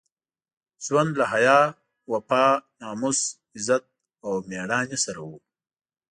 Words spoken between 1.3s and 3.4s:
حیا، وفا، ناموس،